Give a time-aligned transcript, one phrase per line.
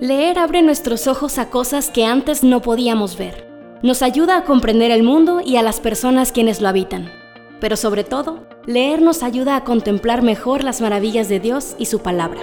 [0.00, 3.48] Leer abre nuestros ojos a cosas que antes no podíamos ver.
[3.82, 7.10] Nos ayuda a comprender el mundo y a las personas quienes lo habitan.
[7.60, 12.00] Pero sobre todo, leer nos ayuda a contemplar mejor las maravillas de Dios y su
[12.00, 12.40] palabra.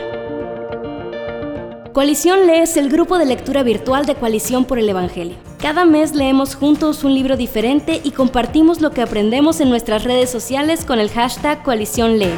[1.94, 5.36] Coalición Lee es el grupo de lectura virtual de Coalición por el Evangelio.
[5.62, 10.32] Cada mes leemos juntos un libro diferente y compartimos lo que aprendemos en nuestras redes
[10.32, 12.34] sociales con el hashtag Coalición Lee.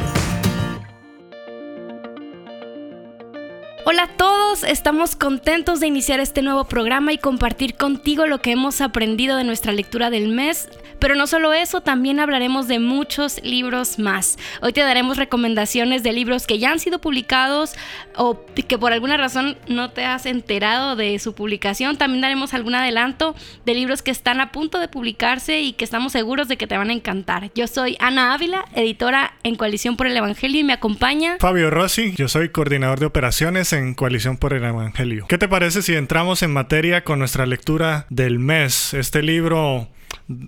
[3.88, 8.52] Hola a todos, estamos contentos de iniciar este nuevo programa y compartir contigo lo que
[8.52, 10.68] hemos aprendido de nuestra lectura del mes.
[10.98, 14.38] Pero no solo eso, también hablaremos de muchos libros más.
[14.62, 17.74] Hoy te daremos recomendaciones de libros que ya han sido publicados
[18.16, 21.96] o que por alguna razón no te has enterado de su publicación.
[21.96, 26.12] También daremos algún adelanto de libros que están a punto de publicarse y que estamos
[26.12, 27.50] seguros de que te van a encantar.
[27.54, 32.14] Yo soy Ana Ávila, editora en Coalición por el Evangelio y me acompaña Fabio Rossi,
[32.16, 35.26] yo soy coordinador de operaciones en Coalición por el Evangelio.
[35.28, 38.94] ¿Qué te parece si entramos en materia con nuestra lectura del mes?
[38.94, 39.88] Este libro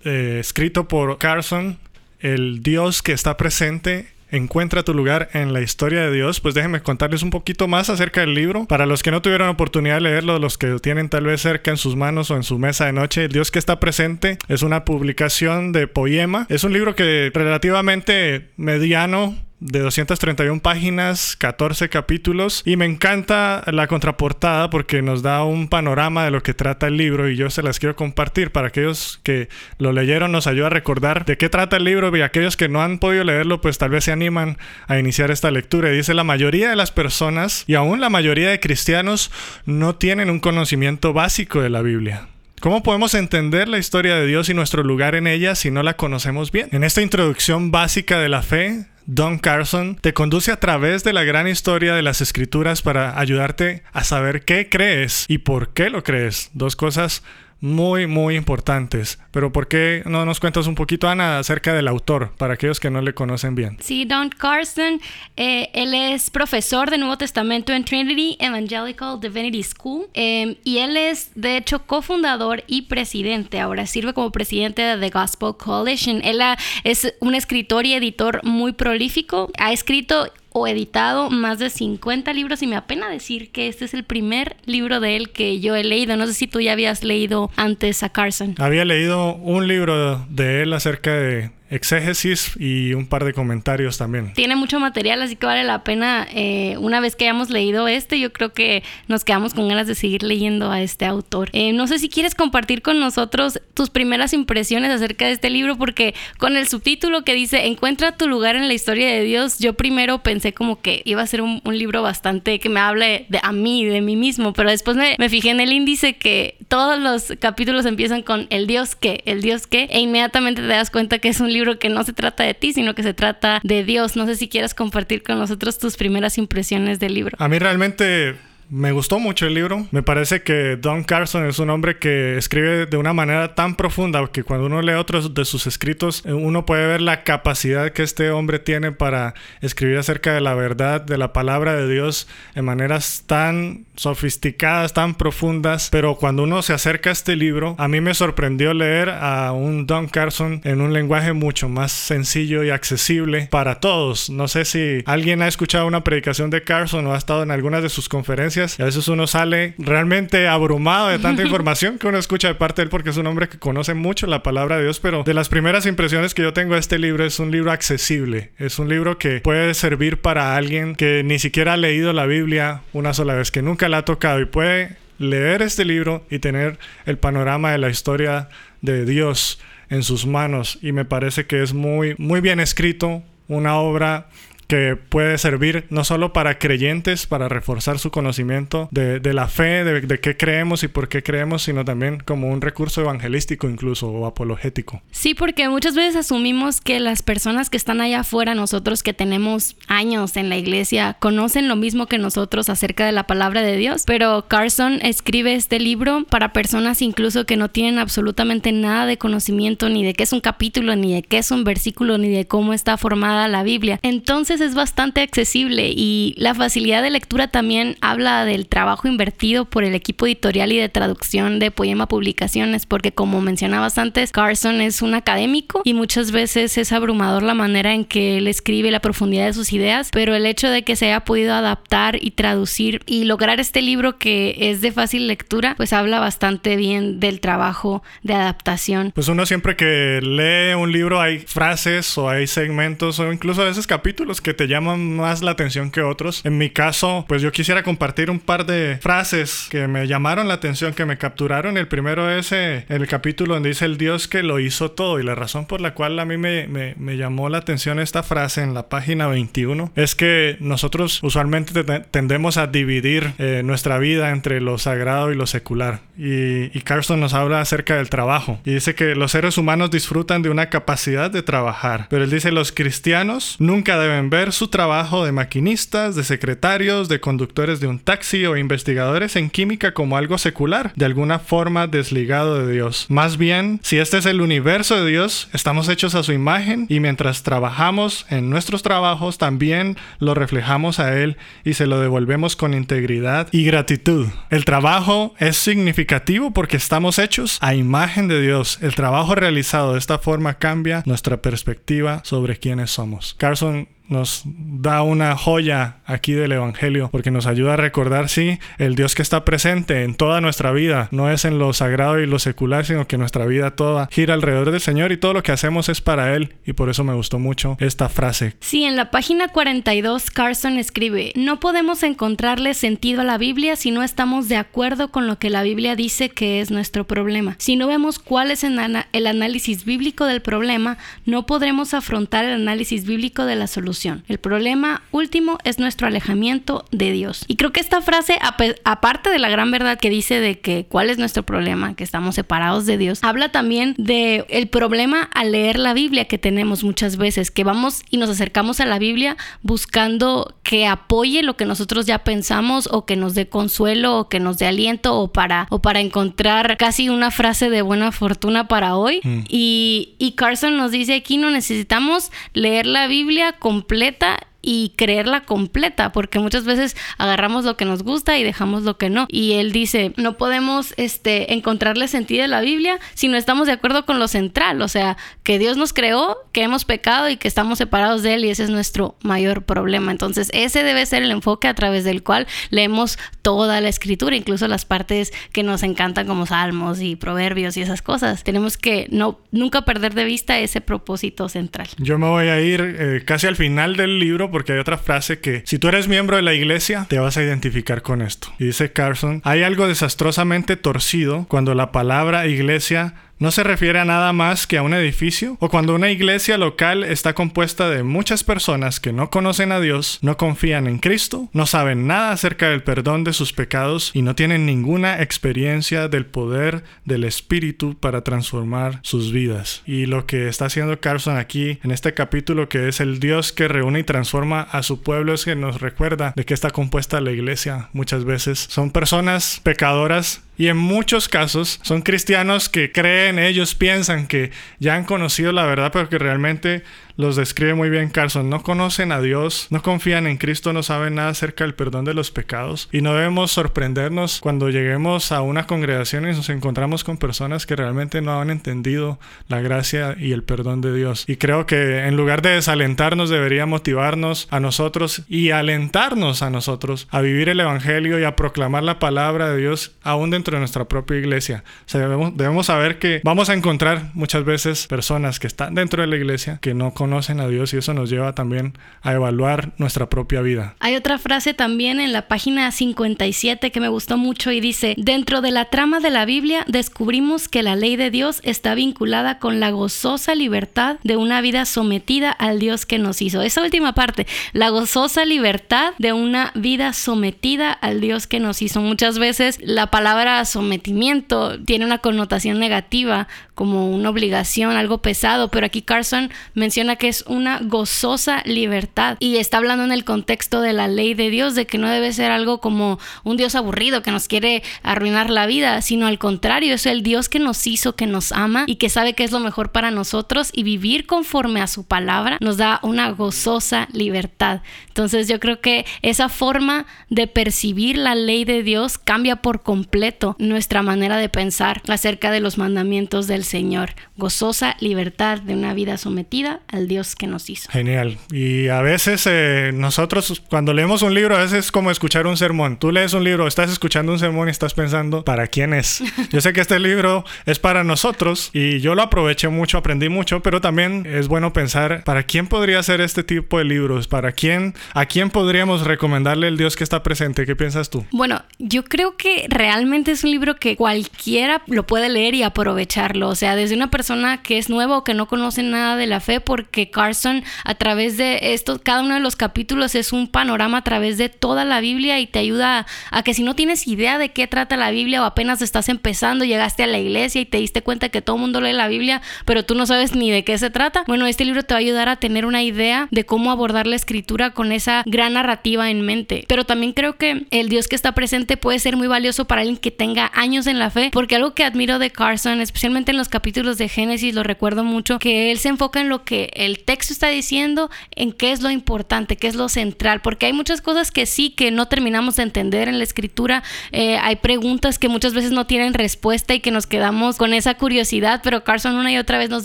[0.04, 1.78] eh, escrito por Carson,
[2.20, 6.82] El Dios que está presente encuentra tu lugar en la historia de Dios, pues déjenme
[6.82, 8.66] contarles un poquito más acerca del libro.
[8.66, 11.70] Para los que no tuvieron oportunidad de leerlo, los que lo tienen tal vez cerca
[11.70, 14.62] en sus manos o en su mesa de noche, El Dios que está presente es
[14.62, 16.46] una publicación de poema.
[16.48, 23.88] Es un libro que relativamente mediano de 231 páginas, 14 capítulos y me encanta la
[23.88, 27.62] contraportada porque nos da un panorama de lo que trata el libro y yo se
[27.62, 31.76] las quiero compartir para aquellos que lo leyeron nos ayuda a recordar de qué trata
[31.76, 34.98] el libro y aquellos que no han podido leerlo pues tal vez se animan a
[34.98, 38.60] iniciar esta lectura y dice la mayoría de las personas y aún la mayoría de
[38.60, 39.32] cristianos
[39.66, 42.28] no tienen un conocimiento básico de la Biblia.
[42.60, 45.96] ¿Cómo podemos entender la historia de Dios y nuestro lugar en ella si no la
[45.96, 46.68] conocemos bien?
[46.72, 51.24] En esta introducción básica de la fe, Don Carson te conduce a través de la
[51.24, 56.04] gran historia de las escrituras para ayudarte a saber qué crees y por qué lo
[56.04, 56.50] crees.
[56.52, 57.22] Dos cosas
[57.60, 59.18] muy, muy importantes.
[59.30, 62.90] Pero ¿por qué no nos cuentas un poquito, Ana, acerca del autor, para aquellos que
[62.90, 63.76] no le conocen bien?
[63.80, 65.00] Sí, Don Carson,
[65.36, 70.96] eh, él es profesor de Nuevo Testamento en Trinity Evangelical Divinity School em, y él
[70.96, 73.60] es, de hecho, cofundador y presidente.
[73.60, 76.20] Ahora sirve como presidente de The Gospel Coalition.
[76.24, 76.40] Él
[76.84, 79.50] es un escritor y editor muy prolífico.
[79.58, 83.94] Ha escrito o editado más de 50 libros y me apena decir que este es
[83.94, 86.16] el primer libro de él que yo he leído.
[86.16, 88.54] No sé si tú ya habías leído antes a Carson.
[88.58, 94.32] Había leído un libro de él acerca de exégesis y un par de comentarios también.
[94.34, 96.26] Tiene mucho material, así que vale la pena.
[96.32, 99.94] Eh, una vez que hayamos leído este, yo creo que nos quedamos con ganas de
[99.94, 101.50] seguir leyendo a este autor.
[101.52, 105.76] Eh, no sé si quieres compartir con nosotros tus primeras impresiones acerca de este libro,
[105.76, 109.74] porque con el subtítulo que dice Encuentra tu lugar en la historia de Dios, yo
[109.74, 113.52] primero pensé como que iba a ser un, libro bastante que me hable de a
[113.52, 117.34] mí, de mí mismo, pero después me, me fijé en el índice que todos los
[117.38, 121.28] capítulos empiezan con el Dios que, el Dios que, e inmediatamente te das cuenta que
[121.28, 123.84] es un libro libro que no se trata de ti, sino que se trata de
[123.84, 124.16] Dios.
[124.16, 127.36] No sé si quieres compartir con nosotros tus primeras impresiones del libro.
[127.40, 128.36] A mí realmente
[128.70, 129.86] me gustó mucho el libro.
[129.90, 134.26] Me parece que Don Carson es un hombre que escribe de una manera tan profunda
[134.32, 138.02] que cuando uno lee otros de sus escritos, eh, uno puede ver la capacidad que
[138.02, 142.64] este hombre tiene para escribir acerca de la verdad, de la palabra de Dios, en
[142.64, 145.88] maneras tan sofisticadas, tan profundas.
[145.90, 149.86] Pero cuando uno se acerca a este libro, a mí me sorprendió leer a un
[149.86, 154.30] Don Carson en un lenguaje mucho más sencillo y accesible para todos.
[154.30, 157.82] No sé si alguien ha escuchado una predicación de Carson o ha estado en algunas
[157.82, 162.18] de sus conferencias y a veces uno sale realmente abrumado de tanta información que uno
[162.18, 164.84] escucha de parte de él porque es un hombre que conoce mucho la palabra de
[164.84, 167.70] Dios, pero de las primeras impresiones que yo tengo de este libro es un libro
[167.70, 172.26] accesible, es un libro que puede servir para alguien que ni siquiera ha leído la
[172.26, 176.38] Biblia una sola vez, que nunca la ha tocado y puede leer este libro y
[176.38, 178.48] tener el panorama de la historia
[178.80, 180.78] de Dios en sus manos.
[180.82, 184.28] Y me parece que es muy muy bien escrito, una obra
[184.68, 190.20] que puede servir no solo para creyentes, para reforzar su conocimiento de, la fe, de,
[190.20, 195.02] qué creemos y por qué creemos, sino también como un recurso evangelístico incluso o apologético.
[195.10, 199.74] Sí, porque muchas veces asumimos que las personas que están allá afuera, nosotros que tenemos
[199.86, 204.02] años en la iglesia, conocen lo mismo que nosotros acerca de la palabra de Dios,
[204.06, 209.88] pero Carson escribe este libro para personas incluso que no tienen absolutamente nada de conocimiento
[209.88, 212.74] ni de qué es un capítulo, ni de qué es un versículo, ni de cómo
[212.74, 213.98] está formada la Biblia.
[214.02, 219.84] Entonces, es bastante accesible y la facilidad de lectura también habla del trabajo invertido por
[219.84, 225.02] el equipo editorial y de traducción de Poema Publicaciones, porque como mencionabas antes, Carson es
[225.02, 229.46] un académico y muchas veces es abrumador la manera en que él escribe la profundidad
[229.46, 233.24] de sus ideas, pero el hecho de que se haya podido adaptar y traducir y
[233.24, 238.34] lograr este libro que es de fácil lectura, pues habla bastante bien del trabajo de
[238.34, 239.12] adaptación.
[239.14, 243.66] Pues uno siempre que lee un libro hay frases o hay segmentos o incluso a
[243.66, 246.44] veces capítulos que te llaman más la atención que otros.
[246.44, 250.54] En mi caso, pues yo quisiera compartir un par de frases que me llamaron la
[250.54, 251.76] atención, que me capturaron.
[251.76, 255.22] El primero es eh, el capítulo donde dice el Dios que lo hizo todo y
[255.22, 258.74] la razón por la cual a mí me, me, llamó la atención esta frase en
[258.74, 264.78] la página 21 es que nosotros usualmente tendemos a dividir eh, nuestra vida entre lo
[264.78, 266.00] sagrado y lo secular.
[266.16, 270.42] Y, y Carson nos habla acerca del trabajo y dice que los seres humanos disfrutan
[270.42, 275.24] de una capacidad de trabajar, pero él dice los cristianos nunca deben ver su trabajo
[275.24, 280.38] de maquinistas, de secretarios, de conductores de un taxi o investigadores en química como algo
[280.38, 283.06] secular, de alguna forma desligado de Dios.
[283.08, 287.00] Más bien, si este es el universo de Dios, estamos hechos a su imagen y
[287.00, 292.74] mientras trabajamos en nuestros trabajos también lo reflejamos a Él y se lo devolvemos con
[292.74, 294.28] integridad y gratitud.
[294.50, 298.78] El trabajo es significativo porque estamos hechos a imagen de Dios.
[298.82, 303.34] El trabajo realizado de esta forma cambia nuestra perspectiva sobre quiénes somos.
[303.38, 308.94] Carson nos da una joya aquí del Evangelio porque nos ayuda a recordar, sí, el
[308.94, 312.38] Dios que está presente en toda nuestra vida, no es en lo sagrado y lo
[312.38, 315.88] secular, sino que nuestra vida toda gira alrededor del Señor y todo lo que hacemos
[315.88, 318.56] es para Él y por eso me gustó mucho esta frase.
[318.60, 323.90] Sí, en la página 42 Carson escribe, no podemos encontrarle sentido a la Biblia si
[323.90, 327.56] no estamos de acuerdo con lo que la Biblia dice que es nuestro problema.
[327.58, 330.96] Si no vemos cuál es el análisis bíblico del problema,
[331.26, 336.84] no podremos afrontar el análisis bíblico de la solución el problema último es nuestro alejamiento
[336.90, 337.44] de Dios.
[337.48, 338.38] Y creo que esta frase,
[338.84, 342.34] aparte de la gran verdad que dice de que cuál es nuestro problema, que estamos
[342.34, 347.16] separados de Dios, habla también de el problema al leer la Biblia que tenemos muchas
[347.16, 352.06] veces, que vamos y nos acercamos a la Biblia buscando que apoye lo que nosotros
[352.06, 355.80] ya pensamos o que nos dé consuelo o que nos dé aliento o para, o
[355.80, 359.20] para encontrar casi una frase de buena fortuna para hoy.
[359.24, 359.40] Mm.
[359.48, 364.38] Y, y Carson nos dice aquí no necesitamos leer la Biblia con completa
[364.70, 369.08] y creerla completa, porque muchas veces agarramos lo que nos gusta y dejamos lo que
[369.08, 369.26] no.
[369.30, 373.72] Y él dice, no podemos este, encontrarle sentido a la Biblia si no estamos de
[373.72, 377.48] acuerdo con lo central, o sea, que Dios nos creó, que hemos pecado y que
[377.48, 380.12] estamos separados de Él y ese es nuestro mayor problema.
[380.12, 384.68] Entonces, ese debe ser el enfoque a través del cual leemos toda la escritura, incluso
[384.68, 388.44] las partes que nos encantan como salmos y proverbios y esas cosas.
[388.44, 391.88] Tenemos que no, nunca perder de vista ese propósito central.
[391.96, 395.40] Yo me voy a ir eh, casi al final del libro porque hay otra frase
[395.40, 398.48] que si tú eres miembro de la iglesia te vas a identificar con esto.
[398.58, 404.04] Y dice Carson, hay algo desastrosamente torcido cuando la palabra iglesia no se refiere a
[404.04, 408.44] nada más que a un edificio o cuando una iglesia local está compuesta de muchas
[408.44, 412.82] personas que no conocen a Dios, no confían en Cristo, no saben nada acerca del
[412.82, 419.00] perdón de sus pecados y no tienen ninguna experiencia del poder del Espíritu para transformar
[419.02, 419.82] sus vidas.
[419.86, 423.68] Y lo que está haciendo Carson aquí en este capítulo que es el Dios que
[423.68, 427.30] reúne y transforma a su pueblo es que nos recuerda de qué está compuesta la
[427.30, 428.66] iglesia muchas veces.
[428.68, 434.50] Son personas pecadoras y en muchos casos son cristianos que creen, ellos piensan que
[434.80, 436.82] ya han conocido la verdad, pero que realmente
[437.18, 438.48] los describe muy bien Carson.
[438.48, 442.14] No conocen a Dios, no confían en Cristo, no saben nada acerca del perdón de
[442.14, 442.88] los pecados.
[442.92, 447.74] Y no debemos sorprendernos cuando lleguemos a una congregación y nos encontramos con personas que
[447.74, 451.24] realmente no han entendido la gracia y el perdón de Dios.
[451.26, 457.08] Y creo que en lugar de desalentarnos debería motivarnos a nosotros y alentarnos a nosotros
[457.10, 460.84] a vivir el Evangelio y a proclamar la palabra de Dios aún dentro de nuestra
[460.84, 461.64] propia iglesia.
[461.92, 466.14] Debemos, debemos saber que vamos a encontrar muchas veces personas que están dentro de la
[466.16, 470.10] iglesia que no conocen conocen a Dios y eso nos lleva también a evaluar nuestra
[470.10, 470.74] propia vida.
[470.78, 475.40] Hay otra frase también en la página 57 que me gustó mucho y dice, dentro
[475.40, 479.58] de la trama de la Biblia descubrimos que la ley de Dios está vinculada con
[479.58, 483.40] la gozosa libertad de una vida sometida al Dios que nos hizo.
[483.40, 488.82] Esa última parte, la gozosa libertad de una vida sometida al Dios que nos hizo.
[488.82, 495.66] Muchas veces la palabra sometimiento tiene una connotación negativa como una obligación, algo pesado, pero
[495.66, 499.16] aquí Carson menciona que es una gozosa libertad.
[499.20, 502.12] Y está hablando en el contexto de la ley de Dios, de que no debe
[502.12, 506.74] ser algo como un Dios aburrido que nos quiere arruinar la vida, sino al contrario,
[506.74, 509.40] es el Dios que nos hizo, que nos ama y que sabe que es lo
[509.40, 514.60] mejor para nosotros y vivir conforme a su palabra nos da una gozosa libertad.
[514.88, 520.36] Entonces yo creo que esa forma de percibir la ley de Dios cambia por completo
[520.38, 523.94] nuestra manera de pensar acerca de los mandamientos del Señor.
[524.16, 527.70] Gozosa libertad de una vida sometida al Dios que nos hizo.
[527.70, 528.18] Genial.
[528.30, 532.36] Y a veces eh, nosotros cuando leemos un libro, a veces es como escuchar un
[532.36, 532.78] sermón.
[532.78, 536.02] Tú lees un libro, estás escuchando un sermón y estás pensando, ¿para quién es?
[536.30, 540.40] Yo sé que este libro es para nosotros y yo lo aproveché mucho, aprendí mucho,
[540.40, 544.08] pero también es bueno pensar, ¿para quién podría ser este tipo de libros?
[544.08, 547.46] ¿Para quién, a quién podríamos recomendarle el Dios que está presente?
[547.46, 548.04] ¿Qué piensas tú?
[548.12, 553.28] Bueno, yo creo que realmente es un libro que cualquiera lo puede leer y aprovecharlo.
[553.28, 556.20] O sea, desde una persona que es nueva o que no conoce nada de la
[556.20, 560.78] fe, porque Carson a través de esto, cada uno de los capítulos es un panorama
[560.78, 564.18] a través de toda la Biblia y te ayuda a, que si no tienes idea
[564.18, 567.58] de qué trata la Biblia o apenas estás empezando, llegaste a la iglesia y te
[567.58, 570.44] diste cuenta que todo el mundo lee la Biblia, pero tú no sabes ni de
[570.44, 571.04] qué se trata.
[571.06, 573.96] Bueno, este libro te va a ayudar a tener una idea de cómo abordar la
[573.96, 576.44] escritura con esa gran narrativa en mente.
[576.48, 579.76] Pero también creo que el Dios que está presente puede ser muy valioso para alguien
[579.76, 583.28] que tenga años en la fe, porque algo que admiro de Carson, especialmente en los
[583.28, 587.12] capítulos de Génesis, lo recuerdo mucho, que él se enfoca en lo que el texto
[587.12, 591.10] está diciendo, en qué es lo importante, qué es lo central, porque hay muchas cosas
[591.10, 593.62] que sí, que no terminamos de entender en la escritura,
[593.92, 597.74] eh, hay preguntas que muchas veces no tienen respuesta y que nos quedamos con esa
[597.74, 599.64] curiosidad, pero Carson una y otra vez nos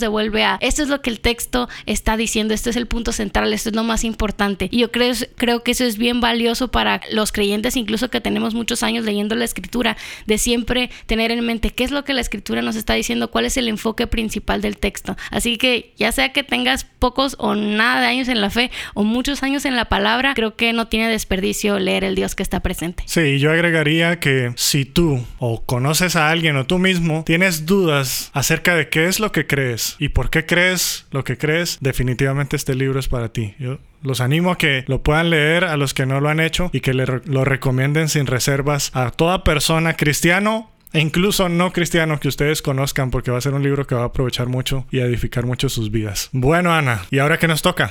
[0.00, 3.52] devuelve a, esto es lo que el texto está diciendo, este es el punto central,
[3.52, 4.68] esto es lo más importante.
[4.70, 8.54] Y yo creo, creo que eso es bien valioso para los creyentes, incluso que tenemos
[8.54, 9.96] muchos años leyendo la escritura,
[10.26, 13.46] de siempre tener en mente qué es lo que la escritura nos está diciendo, cuál
[13.46, 15.16] es el enfoque principal del texto.
[15.30, 19.04] Así que ya sea que tengas pocos o nada de años en la fe o
[19.04, 22.60] muchos años en la palabra, creo que no tiene desperdicio leer el Dios que está
[22.60, 23.04] presente.
[23.06, 28.30] Sí, yo agregaría que si tú o conoces a alguien o tú mismo tienes dudas
[28.32, 32.56] acerca de qué es lo que crees y por qué crees lo que crees, definitivamente
[32.56, 33.54] este libro es para ti.
[33.58, 36.70] Yo los animo a que lo puedan leer a los que no lo han hecho
[36.72, 42.18] y que le lo recomienden sin reservas a toda persona cristiano e incluso no cristiano
[42.20, 45.00] que ustedes conozcan porque va a ser un libro que va a aprovechar mucho y
[45.00, 46.30] edificar mucho sus vidas.
[46.32, 47.90] Bueno, Ana, ¿y ahora qué nos toca?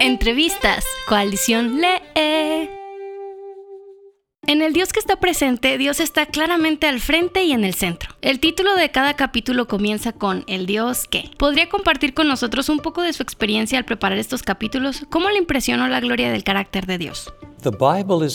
[0.00, 0.84] Entrevistas.
[1.06, 2.31] Coalición Lee.
[4.52, 8.14] En el Dios que está presente, Dios está claramente al frente y en el centro.
[8.20, 11.30] El título de cada capítulo comienza con El Dios que.
[11.38, 15.06] ¿Podría compartir con nosotros un poco de su experiencia al preparar estos capítulos?
[15.08, 17.32] ¿Cómo le impresionó la gloria del carácter de Dios?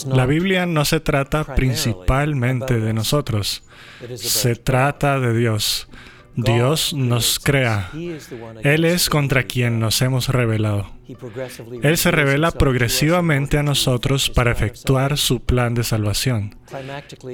[0.08, 3.62] La Biblia no se trata principalmente de nosotros,
[4.16, 5.86] se trata de Dios.
[6.34, 7.92] Dios nos crea.
[8.64, 10.97] Él es contra quien nos hemos revelado.
[11.82, 16.54] Él se revela progresivamente a nosotros para efectuar su plan de salvación.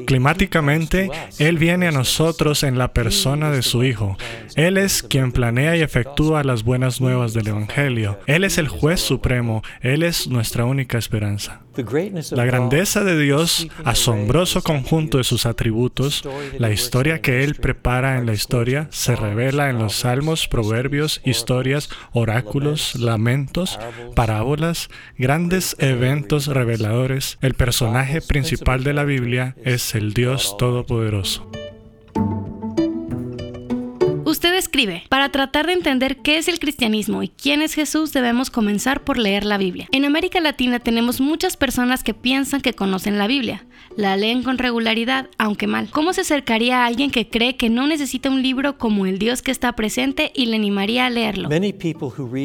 [0.07, 4.17] Climáticamente, Él viene a nosotros en la persona de su Hijo.
[4.55, 8.21] Él es quien planea y efectúa las buenas nuevas del Evangelio.
[8.27, 9.63] Él es el juez supremo.
[9.81, 11.61] Él es nuestra única esperanza.
[12.31, 16.23] La grandeza de Dios, asombroso conjunto de sus atributos,
[16.57, 21.89] la historia que Él prepara en la historia, se revela en los salmos, proverbios, historias,
[22.13, 23.64] oráculos, lamentos,
[24.15, 31.51] parábolas, grandes eventos reveladores, el personaje principal de la Biblia es el Dios Todopoderoso.
[34.75, 39.05] Escribe, para tratar de entender qué es el cristianismo y quién es Jesús debemos comenzar
[39.05, 39.87] por leer la Biblia.
[39.93, 43.67] En América Latina tenemos muchas personas que piensan que conocen la Biblia,
[43.97, 45.91] la leen con regularidad, aunque mal.
[45.93, 49.43] ¿Cómo se acercaría a alguien que cree que no necesita un libro como el Dios
[49.43, 51.49] que está presente y le animaría a leerlo?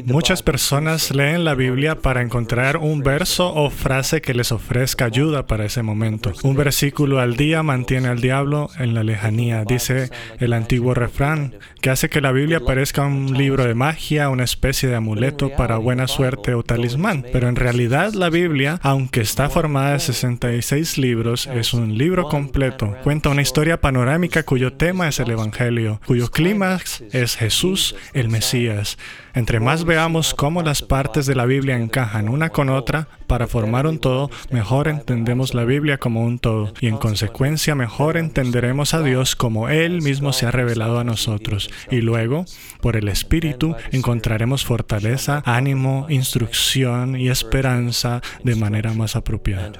[0.05, 5.47] Muchas personas leen la Biblia para encontrar un verso o frase que les ofrezca ayuda
[5.47, 6.33] para ese momento.
[6.43, 11.89] Un versículo al día mantiene al diablo en la lejanía, dice el antiguo refrán que
[11.89, 16.07] hace que la Biblia parezca un libro de magia, una especie de amuleto para buena
[16.07, 17.25] suerte o talismán.
[17.31, 22.95] Pero en realidad la Biblia, aunque está formada de 66 libros, es un libro completo.
[23.03, 28.97] Cuenta una historia panorámica cuyo tema es el Evangelio, cuyo clímax es Jesús, el Mesías.
[29.39, 33.87] Entre más veamos cómo las partes de la Biblia encajan una con otra para formar
[33.87, 39.01] un todo, mejor entendemos la Biblia como un todo y en consecuencia mejor entenderemos a
[39.01, 41.69] Dios como Él mismo se ha revelado a nosotros.
[41.89, 42.43] Y luego,
[42.81, 49.71] por el Espíritu, encontraremos fortaleza, ánimo, instrucción y esperanza de manera más apropiada.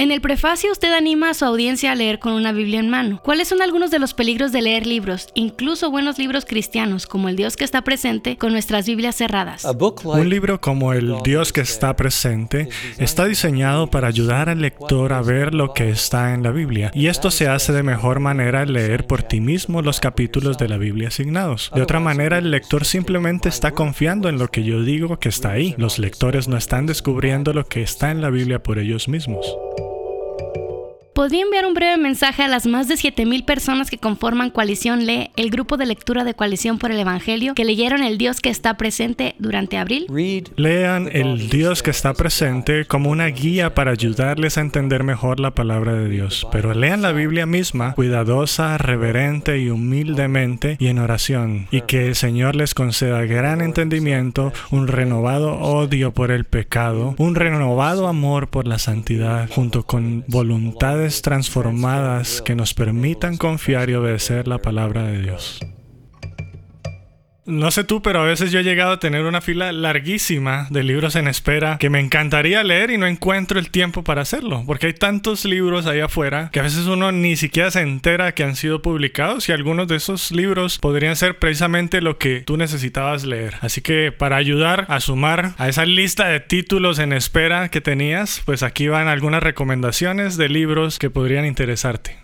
[0.00, 3.20] En el prefacio usted anima a su audiencia a leer con una Biblia en mano.
[3.22, 7.36] ¿Cuáles son algunos de los peligros de leer libros, incluso buenos libros cristianos como El
[7.36, 9.62] Dios que está presente, con nuestras Biblias cerradas?
[10.04, 15.20] Un libro como El Dios que está presente está diseñado para ayudar al lector a
[15.20, 18.72] ver lo que está en la Biblia, y esto se hace de mejor manera al
[18.72, 21.70] leer por ti mismo los capítulos de la Biblia asignados.
[21.74, 25.50] De otra manera, el lector simplemente está confiando en lo que yo digo que está
[25.50, 25.74] ahí.
[25.76, 29.54] Los lectores no están descubriendo lo que está en la Biblia por ellos mismos.
[30.38, 30.69] you
[31.14, 35.30] ¿Podría enviar un breve mensaje a las más de 7.000 personas que conforman Coalición Lee,
[35.36, 38.76] el grupo de lectura de Coalición por el Evangelio, que leyeron El Dios que está
[38.76, 40.06] presente durante abril?
[40.56, 45.50] Lean El Dios que está presente como una guía para ayudarles a entender mejor la
[45.50, 51.66] palabra de Dios, pero lean la Biblia misma cuidadosa, reverente y humildemente y en oración,
[51.72, 57.34] y que el Señor les conceda gran entendimiento, un renovado odio por el pecado, un
[57.34, 60.24] renovado amor por la santidad, junto con
[61.22, 65.60] transformadas que nos permitan confiar y obedecer la palabra de Dios.
[67.50, 70.84] No sé tú, pero a veces yo he llegado a tener una fila larguísima de
[70.84, 74.86] libros en espera que me encantaría leer y no encuentro el tiempo para hacerlo, porque
[74.86, 78.54] hay tantos libros ahí afuera que a veces uno ni siquiera se entera que han
[78.54, 83.56] sido publicados y algunos de esos libros podrían ser precisamente lo que tú necesitabas leer.
[83.62, 88.42] Así que para ayudar a sumar a esa lista de títulos en espera que tenías,
[88.44, 92.16] pues aquí van algunas recomendaciones de libros que podrían interesarte.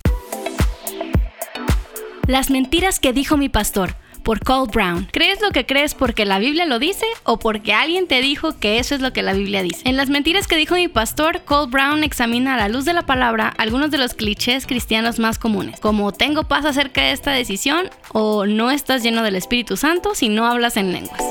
[2.28, 5.08] Las mentiras que dijo mi pastor por Cole Brown.
[5.12, 8.80] ¿Crees lo que crees porque la Biblia lo dice o porque alguien te dijo que
[8.80, 9.82] eso es lo que la Biblia dice?
[9.84, 13.02] En las mentiras que dijo mi pastor, Cole Brown examina a la luz de la
[13.02, 17.88] palabra algunos de los clichés cristianos más comunes, como tengo paz acerca de esta decisión
[18.12, 21.22] o no estás lleno del Espíritu Santo si no hablas en lenguas.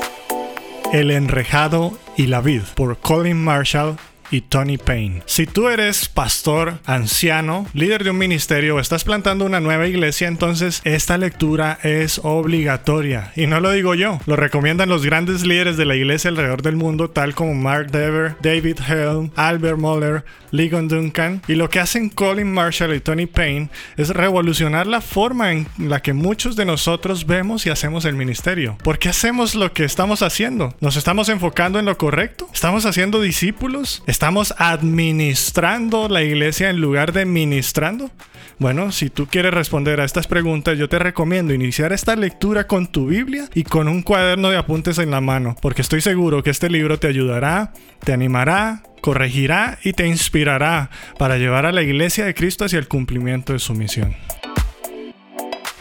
[0.90, 3.98] El enrejado y la vid por Colin Marshall
[4.30, 5.22] y Tony Payne.
[5.26, 10.28] Si tú eres pastor, anciano, líder de un ministerio o estás plantando una nueva iglesia,
[10.28, 13.32] entonces esta lectura es obligatoria.
[13.36, 16.76] Y no lo digo yo, lo recomiendan los grandes líderes de la iglesia alrededor del
[16.76, 20.24] mundo, tal como Mark Dever, David Helm, Albert Moller,
[20.56, 21.42] Ligon Duncan.
[21.46, 26.00] Y lo que hacen Colin Marshall y Tony Payne es revolucionar la forma en la
[26.00, 28.78] que muchos de nosotros vemos y hacemos el ministerio.
[28.82, 30.74] ¿Por qué hacemos lo que estamos haciendo?
[30.80, 32.48] ¿Nos estamos enfocando en lo correcto?
[32.52, 34.02] ¿Estamos haciendo discípulos?
[34.06, 38.10] ¿Estamos administrando la iglesia en lugar de ministrando?
[38.58, 42.86] Bueno, si tú quieres responder a estas preguntas, yo te recomiendo iniciar esta lectura con
[42.86, 46.50] tu Biblia y con un cuaderno de apuntes en la mano, porque estoy seguro que
[46.50, 52.24] este libro te ayudará, te animará, corregirá y te inspirará para llevar a la iglesia
[52.24, 54.16] de Cristo hacia el cumplimiento de su misión.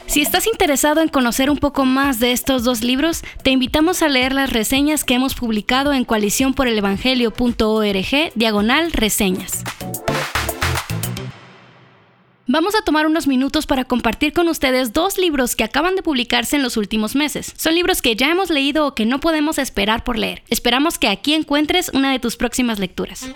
[0.06, 4.10] Si estás interesado en conocer un poco más de estos dos libros, te invitamos a
[4.10, 9.64] leer las reseñas que hemos publicado en coaliciónporelevangelio.org diagonal reseñas.
[12.56, 16.56] Vamos a tomar unos minutos para compartir con ustedes dos libros que acaban de publicarse
[16.56, 17.52] en los últimos meses.
[17.58, 20.42] Son libros que ya hemos leído o que no podemos esperar por leer.
[20.50, 23.30] Esperamos que aquí encuentres una de tus próximas lecturas.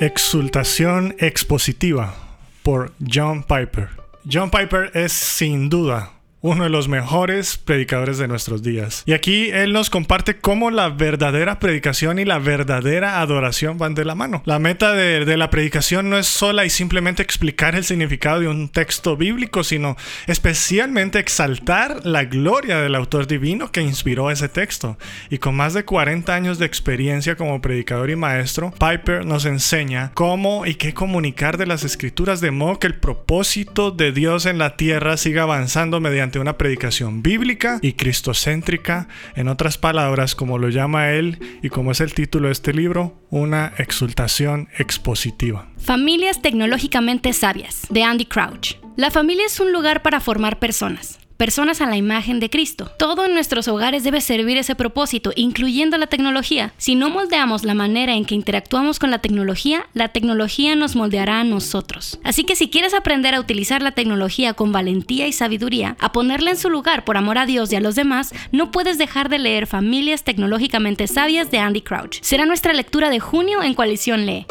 [0.00, 2.16] Exultación expositiva
[2.64, 3.90] por John Piper.
[4.28, 6.15] John Piper es sin duda
[6.46, 9.02] uno de los mejores predicadores de nuestros días.
[9.04, 14.04] Y aquí él nos comparte cómo la verdadera predicación y la verdadera adoración van de
[14.04, 14.42] la mano.
[14.44, 18.68] La meta de, la predicación no es sola y simplemente explicar el significado de un
[18.68, 19.96] texto bíblico, sino
[20.28, 24.98] especialmente exaltar la gloria del autor divino que inspiró ese texto.
[25.30, 30.12] Y con más de 40 años de experiencia como predicador y maestro, Piper nos enseña
[30.14, 34.58] cómo y qué comunicar de las escrituras de modo que el propósito de Dios en
[34.58, 40.68] la tierra siga avanzando mediante una predicación bíblica y cristocéntrica, en otras palabras, como lo
[40.68, 45.68] llama él y como es el título de este libro, una exultación expositiva.
[45.78, 48.76] Familias tecnológicamente sabias, de Andy Crouch.
[48.96, 52.90] La familia es un lugar para formar personas personas a la imagen de Cristo.
[52.98, 56.72] Todo en nuestros hogares debe servir ese propósito, incluyendo la tecnología.
[56.78, 61.40] Si no moldeamos la manera en que interactuamos con la tecnología, la tecnología nos moldeará
[61.40, 62.18] a nosotros.
[62.24, 66.50] Así que si quieres aprender a utilizar la tecnología con valentía y sabiduría, a ponerla
[66.50, 69.38] en su lugar por amor a Dios y a los demás, no puedes dejar de
[69.38, 72.18] leer Familias Tecnológicamente Sabias de Andy Crouch.
[72.22, 74.46] Será nuestra lectura de junio en Coalición Lee.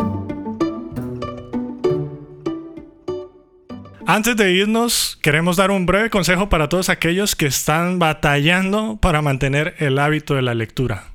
[4.15, 9.21] Antes de irnos, queremos dar un breve consejo para todos aquellos que están batallando para
[9.21, 11.11] mantener el hábito de la lectura.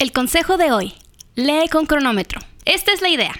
[0.00, 0.94] El consejo de hoy.
[1.36, 2.40] Lee con cronómetro.
[2.64, 3.36] Esta es la idea.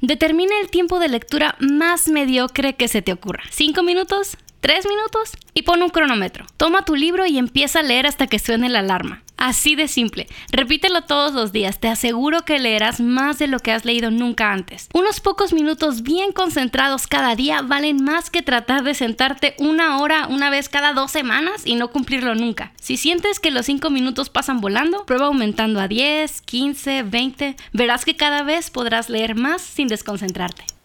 [0.00, 3.44] Determina el tiempo de lectura más mediocre que se te ocurra.
[3.50, 4.36] ¿Cinco minutos?
[4.66, 5.30] ¿Tres minutos?
[5.54, 6.44] Y pon un cronómetro.
[6.56, 9.22] Toma tu libro y empieza a leer hasta que suene la alarma.
[9.36, 10.26] Así de simple.
[10.50, 11.78] Repítelo todos los días.
[11.78, 14.88] Te aseguro que leerás más de lo que has leído nunca antes.
[14.92, 20.26] Unos pocos minutos bien concentrados cada día valen más que tratar de sentarte una hora
[20.26, 22.72] una vez cada dos semanas y no cumplirlo nunca.
[22.74, 27.54] Si sientes que los cinco minutos pasan volando, prueba aumentando a 10, 15, 20.
[27.72, 30.75] Verás que cada vez podrás leer más sin desconcentrarte.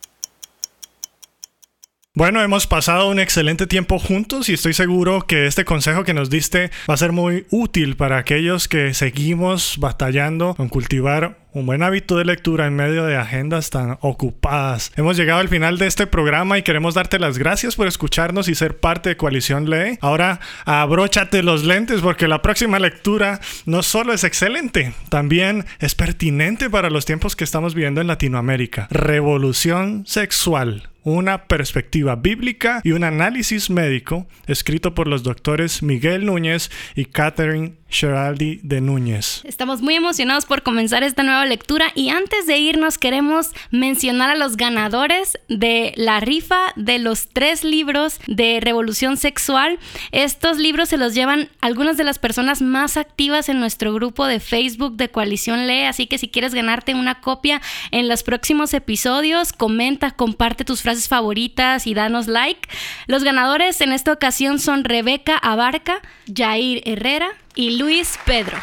[2.21, 6.29] Bueno, hemos pasado un excelente tiempo juntos y estoy seguro que este consejo que nos
[6.29, 11.81] diste va a ser muy útil para aquellos que seguimos batallando con cultivar un buen
[11.81, 14.91] hábito de lectura en medio de agendas tan ocupadas.
[14.97, 18.53] Hemos llegado al final de este programa y queremos darte las gracias por escucharnos y
[18.53, 19.97] ser parte de Coalición Lee.
[19.99, 26.69] Ahora abróchate los lentes porque la próxima lectura no solo es excelente, también es pertinente
[26.69, 28.87] para los tiempos que estamos viviendo en Latinoamérica.
[28.91, 36.69] Revolución sexual una perspectiva bíblica y un análisis médico escrito por los doctores Miguel Núñez
[36.95, 39.41] y Catherine Sheraldi de Núñez.
[39.43, 44.35] Estamos muy emocionados por comenzar esta nueva lectura y antes de irnos queremos mencionar a
[44.35, 49.77] los ganadores de la rifa de los tres libros de Revolución Sexual.
[50.11, 54.39] Estos libros se los llevan algunas de las personas más activas en nuestro grupo de
[54.39, 57.61] Facebook de Coalición Lee, así que si quieres ganarte una copia
[57.91, 62.69] en los próximos episodios, comenta, comparte tus frases favoritas y danos like.
[63.07, 66.01] Los ganadores en esta ocasión son Rebeca Abarca,
[66.33, 68.57] Jair Herrera, y Luis Pedro.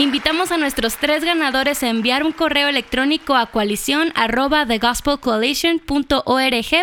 [0.00, 4.12] Invitamos a nuestros tres ganadores a enviar un correo electrónico a coalición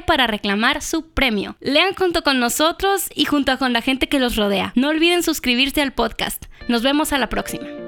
[0.02, 1.56] para reclamar su premio.
[1.62, 4.74] Lean junto con nosotros y junto con la gente que los rodea.
[4.76, 6.46] No olviden suscribirse al podcast.
[6.68, 7.85] Nos vemos a la próxima.